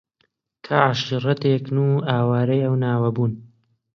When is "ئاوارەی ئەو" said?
2.07-2.75